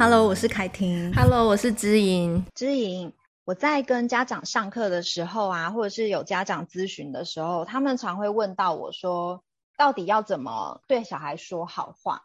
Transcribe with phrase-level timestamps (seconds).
[0.00, 1.12] Hello，我是凯婷。
[1.12, 2.42] Hello，我是知莹。
[2.54, 3.12] 知莹，
[3.44, 9.44] 我在跟家长上课的时候啊，或者是有家长咨询的时候，他们常会问到我说，
[9.76, 12.22] 到底要怎么对小孩说好话？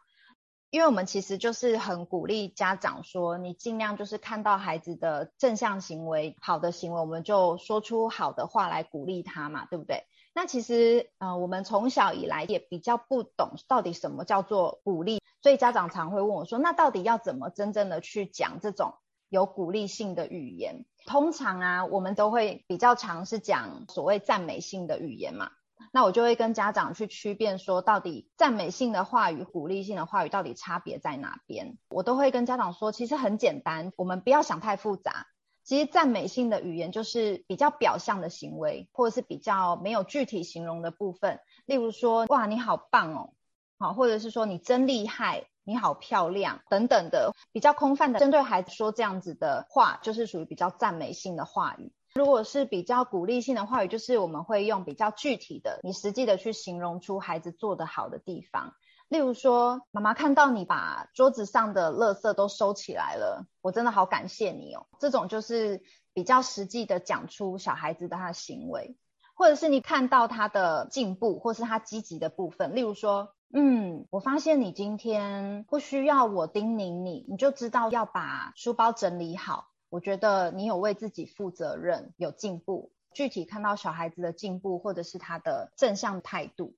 [0.70, 10.06] 因为我们其实就是很鼓励家长说，你尽量就是看到孩子的正向行为、好的行为，我们就说出好的话来鼓励他嘛，对不对？
[10.36, 15.22] 那其实，呃，我们从小以来也比较不懂到底什么叫做鼓励。
[15.40, 18.96] 所以家长常会问我说：“那到底要怎么真正的去讲这种
[19.30, 25.52] 有鼓励性的语言？”通常啊，我们都会比较常是讲所谓赞美性的语言嘛。
[25.90, 31.78] 那我就会跟家长去区辨说，到底赞美性的话语、鼓励性的话语到底差别在哪边？
[31.88, 35.28] 我都会跟家长说，其实很简单，我们不要想太复杂。
[35.66, 43.32] 其实赞美性的语言就是比较表象的行为，或者是比较没有具体形容的部分，例如说：“哇，你好棒哦。”
[43.76, 51.92] 好，或者是说你真厉害，你好漂亮等等的比较空泛的，针对孩子说这样子的话，就是属于比较赞美性的话语。
[52.14, 58.72] 如果是比较鼓励性的话语，就是我们会用比较具体的，你实际的去形容出孩子做得好的地方。
[59.08, 64.86] 例如说，妈妈看到你把桌子上的垃圾都收起来了，我真的好感谢你哦。
[64.98, 65.82] 这种就是
[66.12, 68.96] 比较实际的讲出小孩子的他的行为，
[69.34, 73.32] 或者是你看到他的进步，或是他积极的部分，例如说。
[73.52, 79.68] 嗯，我发现你今天不需要我叮咛你，你就知道要把书包整理好。
[79.88, 82.90] 我觉得你有为自己负责任，有进步。
[83.14, 86.74] 具体看到小孩子的进步，或者是他的正向态度。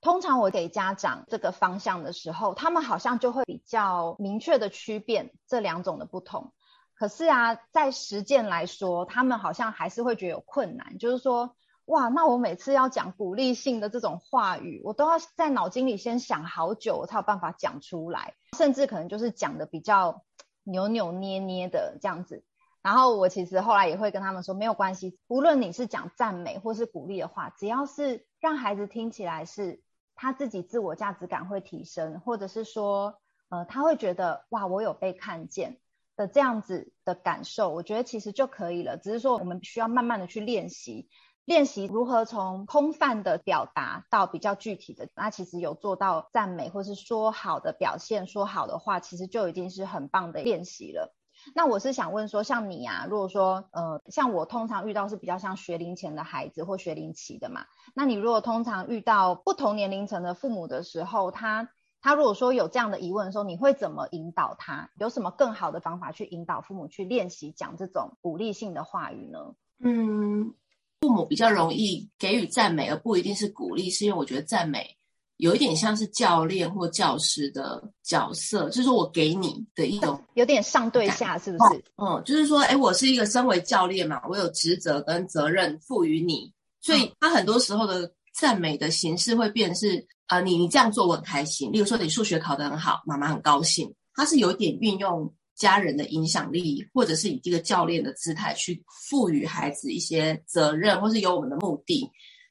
[0.00, 6.52] 通常我给家长这个方向的时候，他们好像就会比较明确的区辨这两种的不同。
[6.94, 11.56] 可是啊，在实践来说，他们好像还是会觉得有困难，就是说。
[11.86, 20.22] 哇，那我每次要讲鼓励性的这种话语，我都要在脑筋里先想好久，我才有办法讲出来，甚至可能就是讲的比较
[20.62, 22.44] 扭扭捏捏的这样子。
[22.80, 29.82] 然后我其实后来也会跟他们说，没有关系，无论你是讲赞美或是鼓励的话，只要是让孩子听起来是
[30.22, 33.14] 他自己自我价值感会提升，或者是说，
[33.48, 35.78] 呃，他会觉得哇，我有被看见
[36.14, 38.98] 的这样子的感受，我觉得其实就可以了。
[38.98, 41.08] 只是说我们需要慢慢的去练习。
[41.46, 51.16] 练习如何从空泛的表达到比较具体的，那其实有做到赞美或是说好的表现，说好的话，其实就已经是很棒的练习了。
[51.54, 61.68] 那我是想问说，像你啊，如果说呃，像我通常遇到是比较像学龄前的孩子或学龄期的嘛，那你如果通常遇到不同年龄层的父母的时候，他
[62.00, 64.90] 他如果说有这样的疑问的时候，你会怎么引导他？
[64.98, 69.54] 有什么更好的方法去引导父母去练习讲这种鼓励性的话语呢？
[69.82, 70.54] 嗯。
[71.00, 74.98] 父母比较容易给予赞美，而不一定是鼓励，是因为我觉得赞美
[75.40, 81.84] 有一点像是教练或教师的角色，就是我给你的一种有点上对下，是不是？
[81.96, 95.32] 嗯，就是说，诶，我是一个身为教练嘛，我有职责跟责任赋予你，所以他很多时候的赞美的形式会变是啊、呃，你你这样做我很开心，例如说你数学考得很好，妈妈很高兴，他是有点运用。
[95.56, 102.08] 家人的影响力，或者是以这个教练的姿态去赋予孩子一些责任，或是有我们的目的。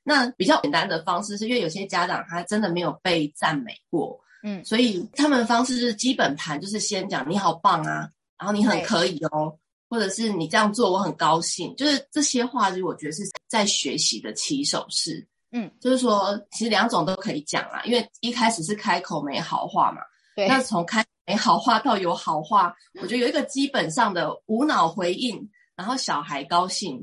[0.10, 8.10] 那比较简单的方式是，因为有些家长他真的没有被赞美过，嗯，所以他们的方式是基本盘就是先讲你好棒啊，
[8.40, 9.56] 然后你很可以哦，
[9.88, 20.02] 或者是你这样做我很高兴，就是这些话，就是我觉得是在学习的起手式，嗯，就是说其实两种都可以讲啊，因为一开始是开口没好话嘛，
[20.36, 21.06] 对，那从开。
[21.30, 27.00] 没好话到有好话，我觉得有一个基本上的无脑回应，然后小孩高兴，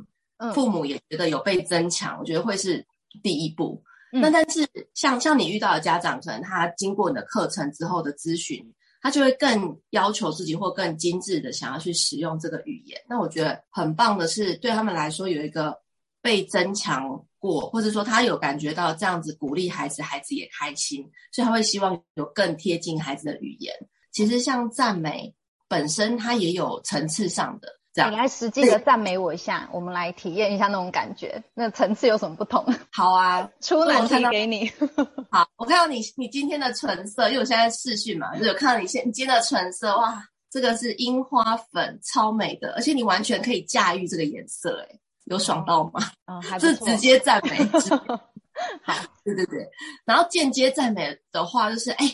[0.52, 2.84] 父母也觉得有被增强，我觉得会是
[3.22, 3.82] 第一步。
[4.10, 8.64] 那但是像像你遇到的家长，可能他经过你的课程之后的咨询，
[9.02, 12.98] 他就会更要求自己或更精致的想要去使用这个语言。
[13.08, 15.76] 那我觉得很棒的是，对他们来说有一个
[16.22, 23.74] 被增强过，或者说他有感觉到这样子鼓励孩子，孩子也开心，所以他会希望有更贴近孩子的语言。
[24.12, 25.34] 其实像赞美
[25.68, 28.12] 本身，它也有层次上的这样。
[28.12, 31.42] 你来实际的赞美我一下，我们来体验一下那种感觉。
[31.54, 32.62] 那层次有什么不同？
[32.92, 34.70] 好啊，出难题给你。
[35.32, 45.92] 好，我看到你你今天的唇色，因为我现在视讯嘛，就有看到你现你今天的唇色，哇，这个是樱花粉，超美的，而且你完全可以驾驭这个颜色，诶，有爽到吗？
[46.26, 46.66] 嗯， 还不。
[46.66, 47.56] 是直接赞美。
[48.84, 48.94] 好，
[49.24, 49.66] 对对对。
[50.04, 52.06] 然后间接赞美的话，就是哎。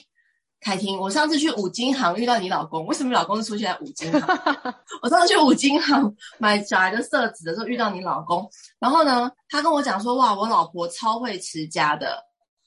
[0.62, 4.22] 凯婷，我上次去五金行遇到你老公，为什么你老公是出现在五金行？
[5.02, 8.48] 我上次去五金行买小孩的色纸的时候遇到你老公，
[8.78, 12.16] 然后呢，他跟我讲说，哇，我老婆超会持家的，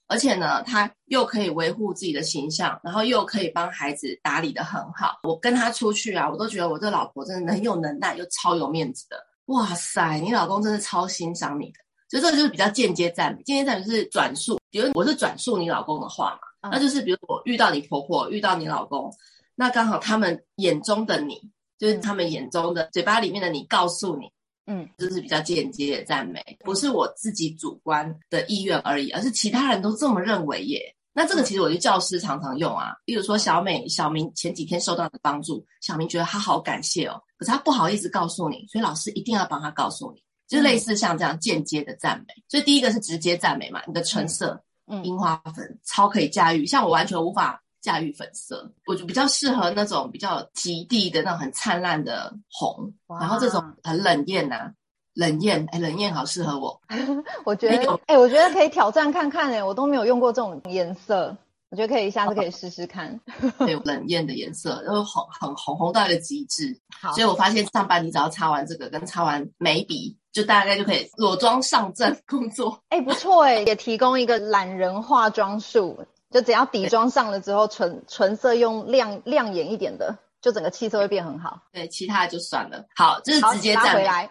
[0.07, 5.19] 而且呢，他又可以维护自己的形象，然后又可以帮孩子打理得很好。
[5.23, 9.15] 我跟他出去啊，我都觉得我这老婆真的很有能耐，又超有面子的。
[9.45, 11.79] 哇塞，你老公真的超欣赏你的。
[12.09, 14.59] 所以这个就是比较间接赞美，间接赞美是转述。
[14.69, 16.39] 比如我是转述你老公的话嘛，
[16.71, 19.13] 那就是比如我遇到你婆婆，遇到你老公，
[19.55, 21.39] 那刚好他们眼中的你，
[21.77, 24.27] 就是他们眼中的嘴巴里面的你，告诉你。
[24.67, 30.81] 嗯，就是比较间接的赞美，不是我自己主观的意愿而已，而是其他人都这么认为耶。
[31.13, 42.33] 那这个其实我觉得教师常常用啊，比如说小美、小明前几天受到的帮助，小明觉得他好感谢哦，可是他不好意思告诉你，所以老师一定要帮他告诉你，就类似像这样间接的赞美。
[42.49, 44.59] 所以第一个是直接赞美嘛，你的唇色，嗯，
[45.03, 47.61] 樱花粉超可以驾驭，像我完全无法。
[47.81, 54.71] 驾驭粉色，我就比较适合那种比较极地的那种很灿烂的红，然后这种很冷艳呐、啊，
[55.13, 56.81] 冷艳，哎，冷艳好适合我。
[57.45, 61.37] 我觉得，哎，我觉得可以挑战看看，哎，我都没有用过这种颜色，
[61.75, 63.19] 我觉得可以下次可以试试看。
[63.59, 66.79] 对，冷艳的颜色，然后红很红红到一个极致。
[67.01, 72.79] 好，所以我发现上班你只要擦完这个，跟擦完眉笔，就大概就可以裸妆上阵工作。
[72.87, 76.05] 哎，不错哎，也提供一个懒人化妆术。
[76.31, 81.59] 就只要底妆上了之后，唇唇色用亮亮眼一点的，就整个气色会变很好。
[81.73, 82.85] 对，其他的就算了。
[82.95, 84.01] 好，这、就是直接赞美。
[84.01, 84.29] 回 来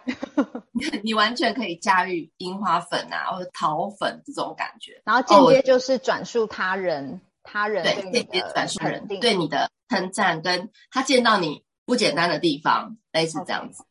[1.03, 5.01] 你完全可以驾驭樱花粉啊，或者桃粉这种感觉。
[5.05, 13.83] 然后间接就是转述他人，哦、他人对间接转述人对你的称赞，跟他见到你不简单的地方，类似这样子。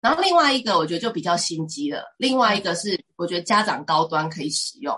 [0.00, 2.14] 然后另外一个我觉得就比较心机了。
[2.16, 4.96] 另外一个是我觉得家长高端可以使用。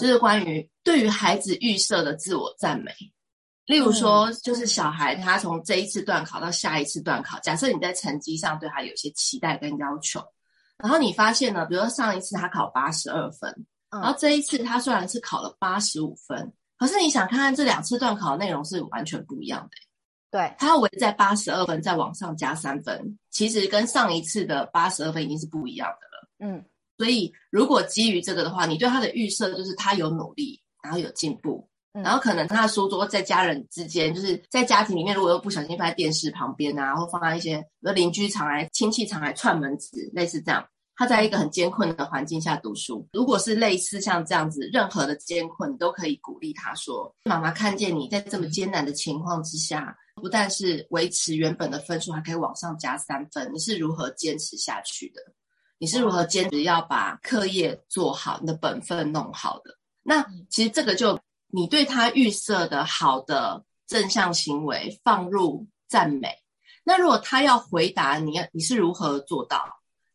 [0.00, 2.90] 就是关于对于孩子预设的自我赞美，
[3.66, 10.24] 例如说，就是小孩他从这一次段考到下一次段考，假设你在成绩上对他有些期待跟要求，
[10.78, 13.54] 然后你发现呢，比如说上一次他考八十二分，
[13.90, 16.50] 然后这一次他虽然是考了八十五分，
[16.86, 19.70] 可是你想看看这两次段考的内容是完全不一样的，
[20.30, 26.64] 对，他要围在八十二分再往上加三分，其实跟上一次的八十二分已经是不一样的了，嗯。
[26.96, 40.64] 所以，如果基于这个的话，你对他的预设就是他有努力，然后有进步，嗯、然后可能他的书桌在家人之间，就是在家庭里面，如果又不小心放在电视旁边啊，或放在一些比如邻居常来、亲戚常来串门子，类似这样，
[40.96, 43.06] 他在一个很艰困的环境下读书。
[43.12, 55.20] 如果是类似像这样子，任何的艰困，你都可以鼓励他说：“妈妈看见你在这么艰难的情况之下，不但是维持原本的分数，还可以往上加三分，你是如何坚持下去的？”
[55.78, 59.76] 你是如何坚持要把课业做好，你的本分弄好的？
[60.02, 61.18] 那其实这个就
[61.48, 66.28] 你对他预设的好的正向行为放入赞美。
[66.84, 69.64] 那如果他要回答你，你是如何做到？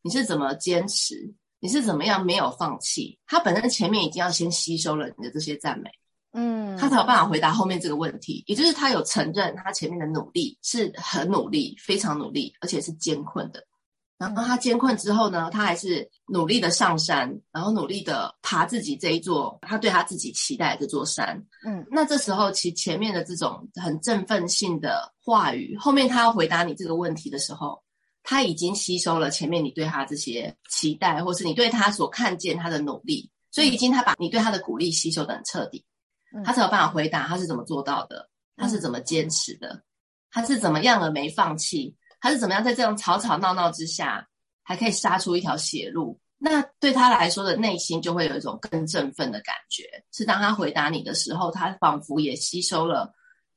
[0.02, 1.34] 你是怎么坚持？
[1.60, 3.20] 你是怎么样没有放弃？
[3.28, 5.90] 他本身前面已经要先吸收了你的这些赞美，
[6.32, 8.44] 嗯，他才有办法回答后面这个问题。
[8.48, 13.62] 也就是他有承认他前面的努力是很努力，非常努力，而且是艰困的。
[14.18, 21.42] 然后他艰困之后呢，他还是努力的上山，然后努力的爬自己这一座他对他自己期待的这座山。
[21.66, 27.82] 嗯，那这时候其前面的这种很振奋性的话语，后面他要回答你这个问题的时候，
[28.30, 35.84] 他已经吸收了前面你对他这些期待，或是你对他所看见他的努力，所以已经他把你对他的鼓励吸收得很彻底，
[36.46, 39.82] 他才有办法回答他是怎么做到的，他是怎么坚持的，
[40.30, 41.96] 他是怎么样的没放弃。
[42.22, 44.28] 他是怎么样在这样吵吵闹闹之下，
[44.62, 46.20] 还可以杀出一条血路？
[46.38, 49.86] 那对他来说的内心就会有一种更振奋的感觉。
[50.12, 53.12] 是当他回答你的时候，他仿佛也吸收了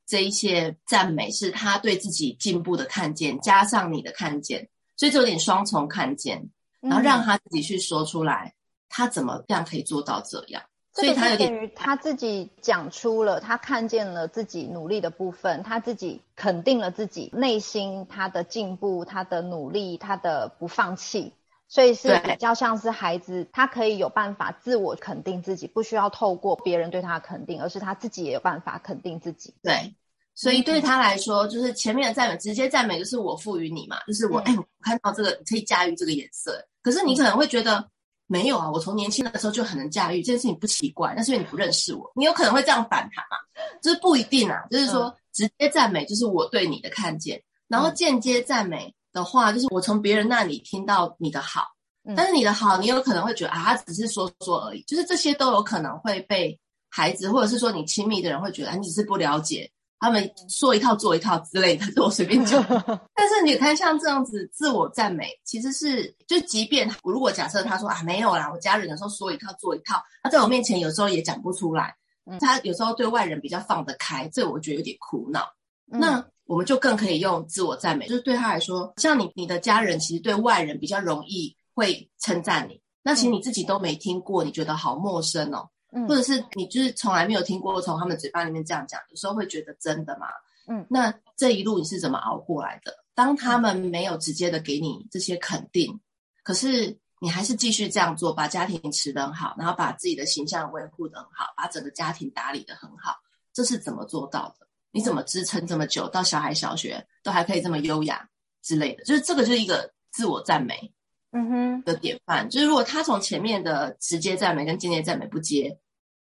[0.07, 6.49] 这一些赞美，是他对自己进步的看见，加上你的看见，所以就有点双重看见，
[6.81, 8.53] 然后让他自己去说出来，
[8.89, 10.61] 他怎么样可以做到这样。
[10.95, 21.33] 所以他有点于他自己讲出了，他看见了自己努力的部分，他自己肯定了自己内心他的进步、他的努力、他的不放弃，
[21.67, 29.55] 所以是比较像是孩子，他可以有办法自我肯定自己，不需要透过别人对他的肯定，而是他自己也有办法肯定自己。
[29.63, 29.95] 对，
[30.35, 37.87] 所以对他来说，就是前面的赞美，直接赞美就是我赋予你嘛，就是我哎，我看到这个你可以驾驭这个颜色，可是你可能会觉得。
[38.25, 41.13] 没有啊，我从年轻的时候就很能驾驭这件事情，不奇怪。
[41.15, 43.37] 那是因为你不认识我，你有可能会这样反弹嘛？
[43.81, 44.63] 就是不一定啊。
[44.71, 51.67] 就是说，直接赞美就是我对你的看见，然后间接赞美的话，就是我从别人那里听到你的好。
[52.15, 54.81] 但是你的好，你有可能会觉得啊，他只是说说而已。
[54.83, 56.57] 就是这些都有可能会被
[56.89, 59.69] 孩子，或者是说你亲密的人会觉得，你只是不了解。
[60.03, 62.61] 他们说一套做一套之类的，都我随便讲。
[63.15, 71.95] 但是你看，像这样子自我赞美，其实是就即便如果假设他说啊没有啦，我家人有时候说一套做一套，他在我面前有时候也讲不出来。
[72.25, 75.47] 嗯，他有时候对外人比较放得开，这我觉得有点苦恼。
[75.89, 90.27] 嗯、那我们就更可以用自我赞美，就是对他来说，像你你的家人其实对外人比较容易会称赞你，那其实你自己都没听过，你觉得好陌生哦，嗯，或者是你就是从来没有听过从他们嘴巴里面这样讲，有时候会觉得真的吗？
[90.67, 92.93] 嗯，那这一路你是怎么熬过来的？
[93.13, 95.99] 当他们没有直接的给你这些肯定，
[96.41, 103.15] 可是你还是继续这样做，把家庭持得很好，然后把自己的形象维护得很好，把整个家庭打理得很好，
[103.53, 104.65] 这是怎么做到的？
[104.91, 108.27] 你怎么支撑这么久，到小孩小学都还可以这么优雅
[108.61, 109.03] 之类的？
[109.03, 110.93] 就是这个就是一个自我赞美，
[111.31, 112.49] 嗯哼的典范。
[112.49, 115.77] 就是如果他从前面的直接赞美跟间接赞美不接，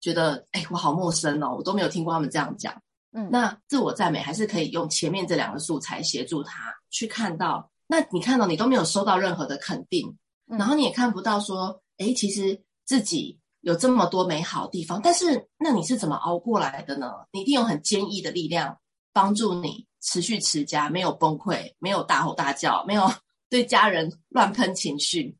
[0.01, 2.73] 觉得哎我好陌生哦，我都没有听过他们这样讲。
[3.11, 7.69] 嗯，那自我赞美还是可以用前面这两个素材协助他去看到。
[7.87, 10.15] 那你看到你都没有收到任何的肯定，
[10.45, 15.01] 然后你也看不到说，哎，其实自己有这么多美好的地方。
[15.03, 17.11] 但是，那你是怎么熬过来的呢？
[17.31, 18.77] 你一定有很坚毅的力量
[19.11, 23.11] 帮助你持续持家，没有崩溃，没有大吼大叫，没有
[23.49, 25.35] 对家人乱喷情绪。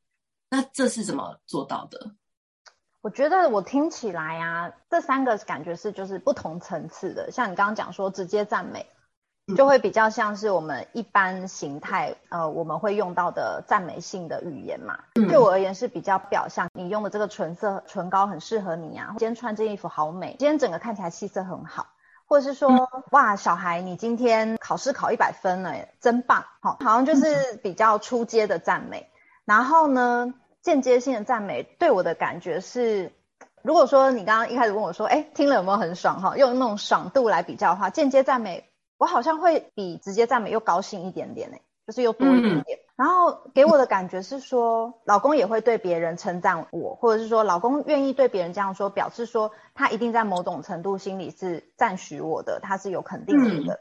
[0.50, 2.16] 那这是怎么做到的？
[3.02, 7.32] 我觉得我听起来啊，这三个感觉是就是不同层次的。
[7.32, 8.86] 像你刚刚讲说直接赞美，
[9.56, 15.00] 就会比较像是我们一般形态，呃，我们会用到的赞美性的语言嘛。
[15.14, 21.88] 对我而言是比较表象，你用的这个唇色唇膏很适合你啊，今天穿这件衣服好美，今天整个看起来气色很好，
[22.26, 29.10] 或者是说哇，小孩你今天考试考一百分了，真棒，好，好像就是比较出阶的赞美。
[29.46, 33.14] 然后呢，间接性的赞美对我的感觉是，
[33.62, 36.36] 如果说你刚刚一开始问我说，哎，听了有没有很爽哈？
[36.36, 42.78] 用那种爽度来比较的话，间接赞美我好像会比直接赞美又高兴一点点呢，就是又多一点点。
[42.78, 53.76] 嗯、然后给我的感觉是说，老公也会对别人称赞我，或者是说老公愿意对别人这样说，表示说他一定在某种程度心里是赞许我的，他是有肯定性的。
[53.76, 53.80] 嗯、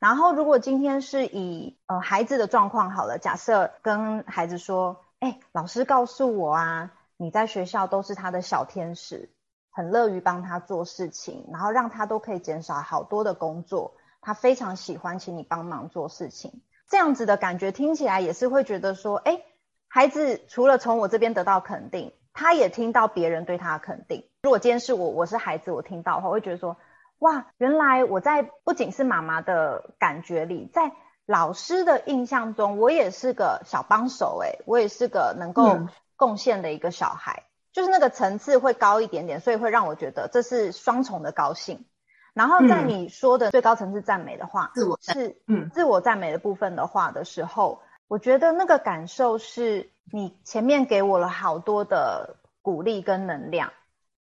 [0.00, 5.04] 然后如果今天是以呃孩子的状况好了，假设跟孩子说。
[5.26, 9.28] 哎，老师告诉我啊，你在学校都是他的小天使，
[9.72, 13.96] 很乐于帮他做事情，然后让他都可以减少好多的工作。
[14.20, 19.42] 他非常喜欢请你帮忙做事情，这样子的感觉听起来也是会觉得说，哎，
[19.88, 24.28] 孩子除了从我这边得到肯定，他也听到别人对他的肯定。
[24.44, 26.76] 如果今天是我，我是孩子，我听到的话，我会觉得说，
[27.18, 30.92] 哇，原来我在不仅是妈妈的感觉里，在
[31.26, 35.80] 老师的印象中，我也是个小帮手，诶，我也是个能够
[36.14, 41.84] 贡献的一个小孩，嗯、就是那个层次会高一点点，所以会让我觉得这是双重的高兴。
[42.32, 53.72] 然后在你说的最高层次赞美的话，自我是嗯自我赞美的部分的话的时候，我觉得那个感受是你前面给我了好多的鼓励跟能量。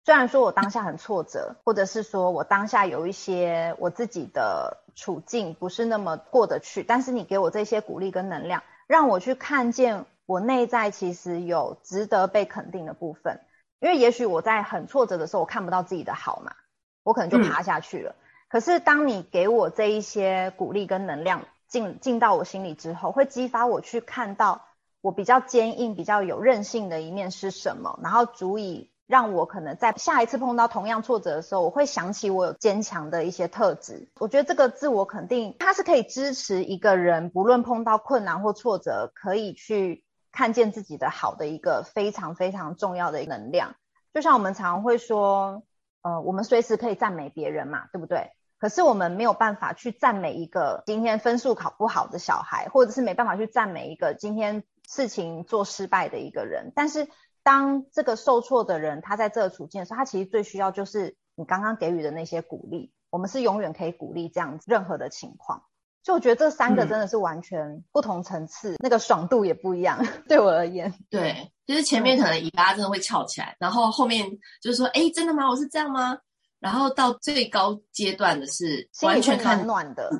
[0.04, 13.40] 虽然说我当下很挫折，或者是说我当下有一些我自己的处境不是那么过得去，但是你给我这些鼓励跟能量，让我去看见我内在其实有值得被肯定的部分。
[13.80, 16.54] 因为也许我在很挫折的时候，我看不到自己的好嘛，
[17.02, 18.12] 我可能就爬下去了。
[18.12, 24.66] 嗯、可是当你给我这一些鼓励跟能量进进到我心里之后，会激发我去看到
[25.00, 28.91] 我比较坚硬、比较有韧性的一面是什么，然后足以。
[29.12, 34.08] 让我可能在下一次碰到同样挫折的时候，我会想起我有坚强的一些特质。
[34.18, 40.02] 我觉得这个自我肯定，它是可以支持一个人，不论碰到困难或挫折，可以去
[40.32, 43.74] 看见自己的好的一个非常非常重要的能量。
[44.14, 45.62] 就像我们常会说，
[46.00, 48.30] 呃，我们随时可以赞美别人嘛，对不对？
[48.58, 57.08] 可是我们没有办法去赞美一个今天分数考不好的小孩，或者是没办法去赞美一个今天事情做失败的一个人，但是。
[57.42, 62.92] 当这个受挫的人，他在这个处境的时候，他其实最需要就是你刚刚给予的那些鼓励。
[63.10, 65.62] 我们是永远可以鼓励这样子任何的情况。
[66.04, 70.04] 所以我觉得这三个真的是完全不同层次，嗯、那个爽度也不一样。
[70.26, 74.28] 对我而言，对，就是前面可能尾巴真的会翘起来，嗯、然后后面
[74.60, 75.48] 就是说，哎，真的吗？
[75.48, 76.18] 我是这样吗？
[76.58, 80.10] 然后到最高阶段的是完全看暖的，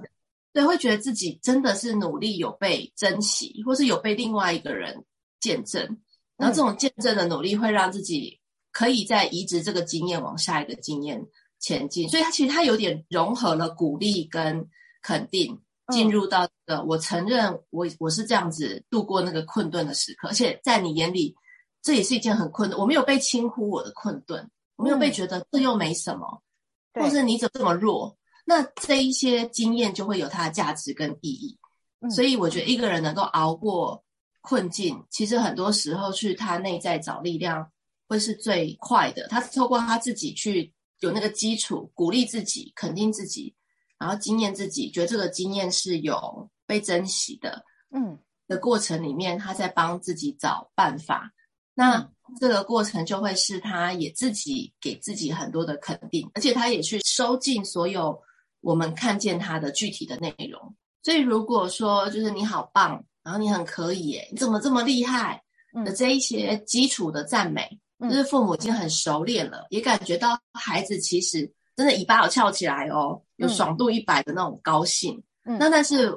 [0.53, 5.05] 对，会觉得自己真的是努力有被珍惜，或是有被另外一个人
[5.41, 5.99] 见证。
[6.43, 8.41] 然后这种见证的努力会让自己
[8.73, 11.25] 可以在移植这个经验往下一个经验
[11.61, 14.69] 前进，所以它其实它有点融合了鼓励跟
[15.03, 15.57] 肯定，
[15.93, 21.33] 进入到这个我承认我我是这样子度过那个困顿的时刻，而且在你眼里
[21.81, 26.43] 这也是一件很困难，我没有被轻忽我的困顿，我没有被觉得这又没什么，
[26.95, 31.57] 或是你怎么这么弱，那这一些经验就会有它的价值跟意义，
[32.11, 34.03] 所以我觉得一个人能够熬过。
[34.43, 37.67] 困境其实很多时候去他内在找力量
[38.07, 39.27] 会是最快的。
[39.29, 40.71] 他透过他自己去
[41.01, 43.55] 有那个基础，鼓励自己，肯定自己，
[43.99, 51.33] 然后经验自己，觉得这个经验是有被珍惜的，嗯，的过程里面，他在帮自己找办法。
[51.75, 52.07] 那
[52.39, 58.21] 这个过程就会是他也自己给自己很多的肯定，而且他也去收进所有
[58.61, 60.75] 我们看见他的具体的内容。
[61.03, 65.43] 所以如果说就是你好棒，然后你很可以，诶，你怎么这么厉害
[65.85, 75.23] 的这一些基础的赞美，就是父母已经很熟练了，也感觉到孩子其实真的尾巴有翘起来哦，有爽度一百的那种高兴。
[75.45, 76.17] 那但是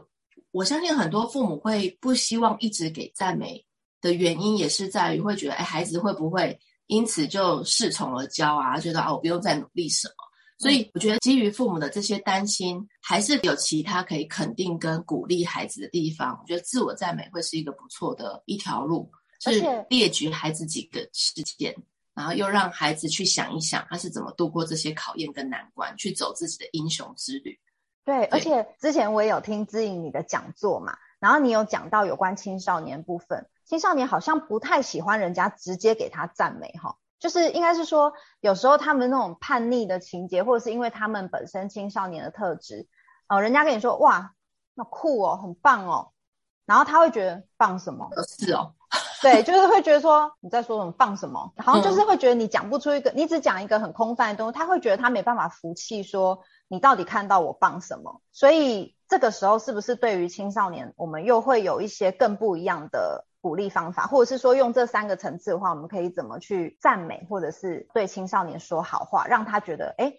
[0.51, 3.63] 我相信很多父母会不希望一直给赞美。
[4.01, 8.79] 的原因也是在于会觉得，哎，孩子会不会因此就恃宠而骄啊？
[8.79, 10.13] 觉得啊，我不用再努力什么。
[10.57, 16.37] 所以我觉得，基于父母的这些担心，还是有其他可以肯定跟鼓励孩子的地方。
[16.41, 21.75] 我觉得自我赞美会是一个不错的一条路，是列举孩子几个事件，
[22.13, 27.59] 然后又让孩子去想一想，他是怎么度过这些考验跟难关，去走自己的英雄之旅。
[28.05, 33.45] 对，对而且之前我也有听姿莹你的讲座嘛，然后你有讲到有关青少年部分。
[33.65, 42.87] 青少年好像不太喜欢人家直接给他赞美哈，就是应该是说，有时候他们那种叛逆的情节，或者是因为他们本身青少年的特质，
[43.27, 44.33] 呃，人家跟你说哇，
[44.73, 46.11] 那酷哦，很棒哦，
[46.65, 48.09] 然后他会觉得棒什么？
[48.27, 48.73] 是哦，
[49.21, 58.21] 对，就是会觉得说你在说什么棒什么，好像就是会觉得你讲不出一个，你只讲一个很空泛的东西，他会觉得他没办法服气，说你到底看到我棒什么？
[58.33, 63.25] 所以这个时候是不是对于青少年，我们又会有一些更不一样的？
[63.45, 70.11] 鼓励方法，或者是说用这三个层次的话，我们可以怎么去赞美，或者是对青少年说好话，让他觉得，哎，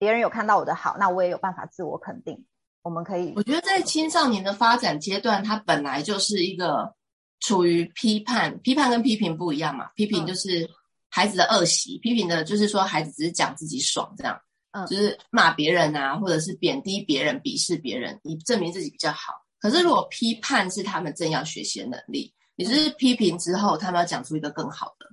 [0.00, 2.44] 别人有看到我的好，那我也有办法自我肯定。
[2.82, 6.92] 我们可以，我觉得在青少年的发展阶段，他本来就是一个
[7.38, 9.88] 处于批判，批判跟批评不一样嘛。
[9.94, 10.68] 批评就是
[11.08, 14.36] 孩子的恶习，嗯、批评的就是说孩子只是讲自己爽这样，
[14.72, 19.34] 嗯，就是骂别人啊，或者是贬低别人、鄙视别人，以证明自己比较好。
[19.60, 22.32] 可是如果批判是他们正要学习的能力。
[22.56, 25.06] 也就是批评之后，他们要讲出一个更好的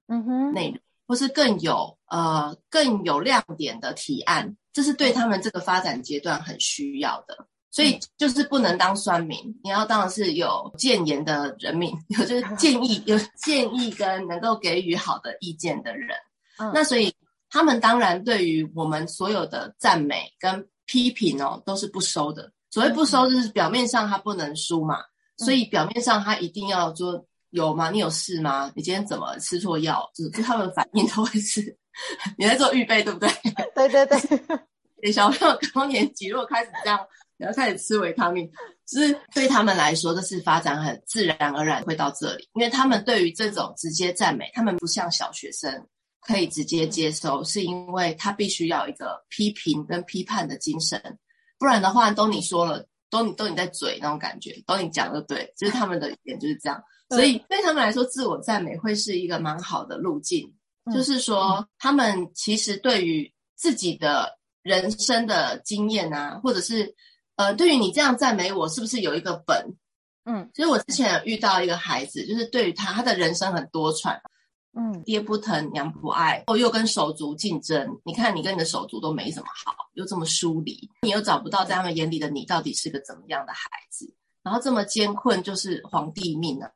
[0.54, 7.48] 内容，或是更有呃更有亮点的提案，这是对他们这个发展阶段很需要的。
[7.70, 16.10] 所以就是不能当酸民，你要当的是有建言的人民， 有就是建议 有建议跟能够给予好的意见的人。
[16.72, 17.12] 那所以
[17.50, 22.52] 他们当然对于我们所有的赞美跟批评哦，都是不收的。
[22.70, 25.00] 所谓不收，就是表面上他不能输嘛，
[25.38, 27.26] 所以表面上他一定要做。
[27.54, 27.92] 有吗？
[27.92, 28.72] 你有事吗？
[28.76, 30.10] 你今天怎么吃错药？
[30.16, 31.62] 就是他们反应都会是
[32.36, 33.30] 你在做预备，对不对？
[33.76, 34.06] 对对
[35.00, 35.12] 对。
[35.12, 37.00] 小朋友高年级如果开始这样，
[37.38, 38.50] 你要开始吃维他命，
[38.88, 45.72] 就是对他们来说，这是发展很自然而然会到这里，因为他们对于这种直接赞美，他们不像小学生
[46.22, 51.00] 可以直接接收，是因为他必须要一个批评跟批判的精神，
[51.60, 56.82] 不然的话，都你说了，都你都你在嘴那种感觉，都你讲的对，就是他们的语言就是这样。
[57.10, 60.52] 所以对他们来说，自我赞美会是一个蛮好的路径。
[60.86, 66.94] 嗯、就是说，他们其实对于自己的人生的经验啊，或者是
[67.36, 69.76] 呃，对于你这样赞美我，是不是有一个本？
[70.26, 74.20] 嗯，其实我之前有遇到一个孩子，就是对于他，他的人生很多舛，
[74.74, 77.88] 嗯，爹不疼，娘不爱，又跟手足竞争。
[78.04, 84.14] 你看，你跟你的手足都没什么好，又这么疏离，你又找不到在他们眼里的你到底是个怎么样的孩子。
[84.44, 86.70] 然后这么艰困，就是皇帝命啊！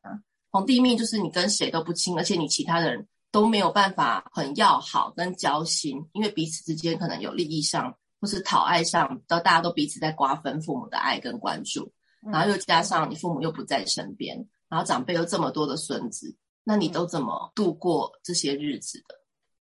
[0.49, 11.91] 皇帝命就是你跟谁都不亲，而且你其他的人都没有办法很要好跟交心，因为彼此之间可能有利益上或是讨爱上，都大家都彼此在瓜分父母的爱跟关注。
[12.21, 19.15] 然后又加上你父母又不在身边，然后长辈又这么多的孙子，那你都怎么度过这些日子的？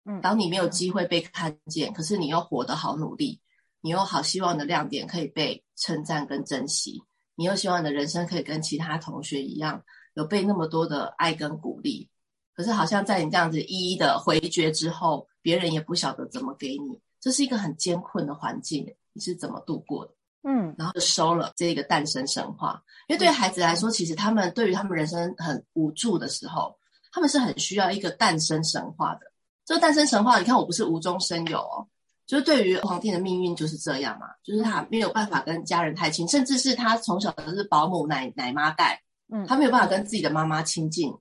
[0.04, 3.40] 嗯，当你没有机会被看见，可是你又活得好努力，
[3.80, 7.02] 你又好希望的亮点可以被称赞跟珍惜。
[7.36, 9.80] 你又希望你的人生可以跟其他同学一样，
[10.14, 12.08] 有被那么多的爱跟鼓励，
[12.54, 20.12] 可是好像在你这样子一一的回绝之后，别人也不晓得怎么给你，这是一个很艰困的环境，你是怎么度过的？
[20.48, 26.78] 嗯，然后就收了这个诞生神话，因为对孩子来说，其实他们对于他们人生很无助的时候，
[27.12, 29.20] 他们是很需要一个诞生神话的。
[29.64, 31.86] 这个诞生神话，你看我不是无中生有哦。
[32.26, 39.00] 就是对于皇帝的命运就是这样嘛，就是他没有办法跟家人太亲，甚至是他从小都是保姆奶奶妈带，
[39.32, 41.14] 嗯，他没有办法跟自己的妈妈亲近，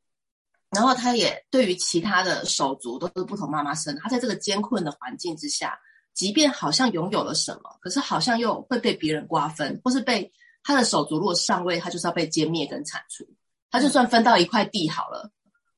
[0.71, 5.77] 然后他也对于其他的手足都是不同妈妈生，他在这个艰困的环境之下，
[6.15, 10.31] 即便好像拥有了什么，可是好像又会被别人瓜分，或是被
[10.63, 13.23] 他的手足如果上位，他就是要被歼灭跟铲除，
[13.69, 15.29] 他就算分到一块地好了，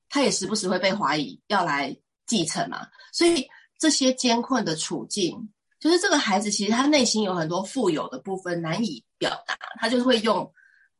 [0.07, 1.93] 他也时不时会被怀疑要来
[2.25, 3.45] 继承嘛，所以。
[3.79, 10.51] 这些艰困的处境，就是这个孩子其实他内心有很多富有的部分难以表达，他就是会用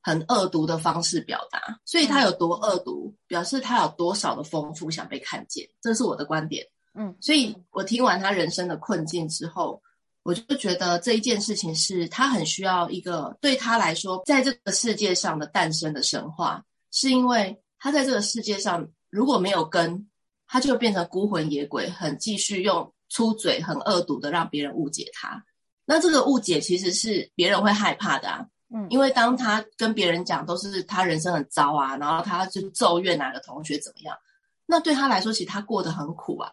[0.02, 1.80] 很恶毒的方式表达。
[1.86, 6.64] 所以他有多恶毒，表示他有多少的丰富想被看见，这是我的观点。
[6.94, 9.82] 嗯，所以我听完他人生的困境之后，
[10.22, 20.08] 我就觉得这一件事情是他很需要一个对他来说，在这个世界上的诞生的神话，是因为他在这个世界上如果没有根。
[20.48, 25.44] 他就变成孤魂野鬼，很继续用粗嘴、很恶毒的让别人误解他。
[25.86, 34.18] 那这个误解其实是别人会害怕的啊，嗯，因为当他跟别人讲都是他人生很糟啊，然后他就咒怨哪个同学怎么样，
[34.66, 36.52] 那对他来说，其实他过得很苦啊。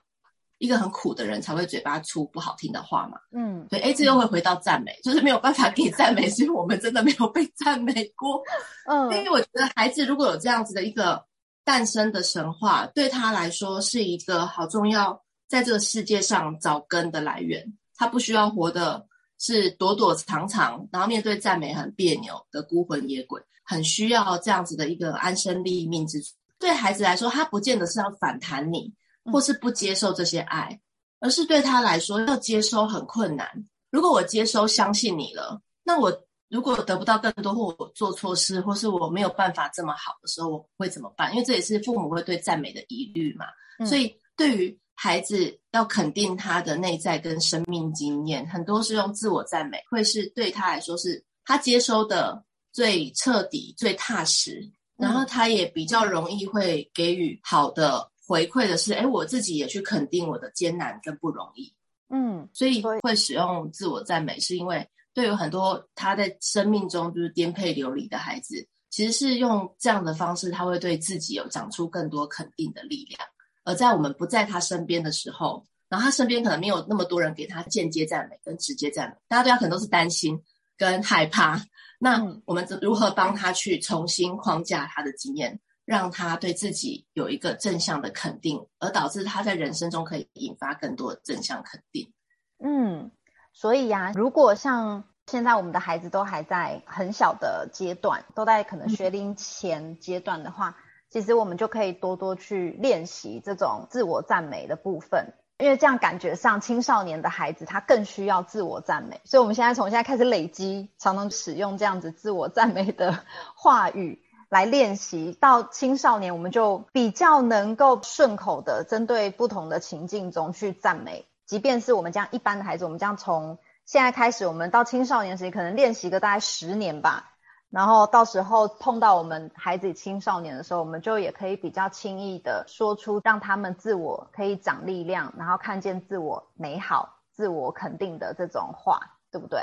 [0.59, 8.41] 一个很苦的人才会嘴巴出不好听的话嘛，嗯，对，哎，这又会回到赞美，就是没有办法给赞美，是因为我们真的没有被赞美过，
[8.87, 11.23] 嗯，因为我觉得孩子如果有这样子的一个。
[11.65, 17.65] 诞生的神话对他来说是一个好重要，在这个世界上找根的来源。
[17.97, 19.07] 他不需要活的
[19.39, 26.35] 是躲躲藏藏，然后面对赞美很别扭的孤魂野鬼，很需要这样子的一个安身立命之处。
[26.59, 28.93] 对孩子来说，他不见得是要反弹你，
[29.33, 30.79] 或是不接受这些爱，
[31.21, 33.49] 而是对他来说要接收很困难。
[33.91, 36.25] 如果我接收相信你了，那我。
[36.55, 41.33] 如果得不到更多，或我做错事，或是我没有办法这么好的时候，我会怎么办？
[41.33, 43.47] 因为这也是父母会对赞美的疑虑嘛。
[43.81, 43.87] 嗯。
[43.89, 52.41] 所以，对于孩子要肯定他的内在跟生命经验，很多是用自我赞美，会是对他来说是他接收的
[52.73, 61.75] 最彻底、最踏实，然后他也比较容易会给予好的回馈的是，哎，我自己也去肯定我的艰难跟不容易。
[62.11, 64.89] 嗯，所以会使用自我赞美，是因为。
[65.15, 73.21] 对于很多他在生命中就是颠沛流离的孩子，其实是用这样的方式，他会对自己有长出更多肯定的力量。
[73.65, 80.39] 而在我们不在他身边的时候，然后他身边可能没有那么多人给他间接赞美跟直接赞美，大家对他可能都是担心
[80.77, 81.65] 跟害怕。
[81.99, 92.13] 那我们如何帮他去重新框架他的经验，让他对自己有一个正向的肯定，而导致他在人生中可以引发更多的正向肯定？
[92.59, 93.11] 嗯。
[93.55, 100.77] 所以呀、啊，如果像现在我们的孩子都还在很小的阶段，都在可能学龄前阶段的话，
[101.09, 113.21] 其实我们就可以多多去练习这种自我赞美的部分，因为这样感觉上青少年的孩子他更需要自我赞美，所以我们现在从现在开始累积，常常使用这样子自我赞美的
[113.55, 121.25] 话语来练习，到青少年我们就比较能够顺口的针对不同的情境中去赞美。
[121.47, 127.33] 即便是我们这样一般的孩子，我们这样从现在开始，我们到青少年时期可能练习个大概十年吧，
[127.71, 139.61] 然后到时候碰到我们孩子青少年的时候，我们就也可以比较轻易的说出让他们自我可以长力量，然后看见自我美好、自我肯定的这种话，对不对？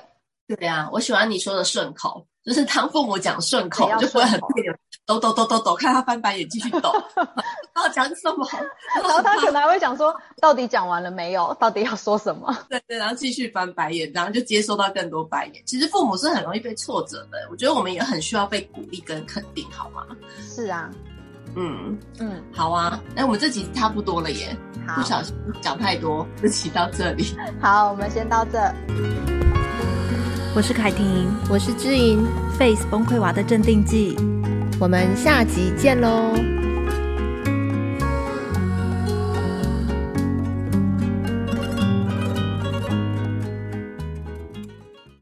[0.48, 4.74] 对呀，我喜欢你说的顺口，就是当父母讲顺口，就会很别扭，
[5.06, 6.92] 抖抖抖抖抖，看他翻白眼继续抖，
[7.92, 8.48] 讲什么，
[8.96, 11.56] 然后他可能还会讲说，到底讲完了没有？
[11.60, 12.56] 到底要说什么？
[12.70, 15.64] 对对，然后继续翻白眼，然后就接收到更多白眼。
[15.66, 20.04] 其实父母是很容易被挫折的，我觉得我们也很需要被鼓励跟肯定，好吗？
[20.48, 20.90] 是啊，
[21.56, 24.56] 嗯嗯，好啊，那我们这集差不多了耶，
[24.96, 27.36] 不小心讲太多，这集到这里。
[27.62, 28.60] 好，我们先到这。
[30.54, 32.28] 我是凯婷，我是知盈
[32.60, 34.18] ，Face 崩溃娃的镇定剂，
[34.82, 36.61] 我们下集见喽。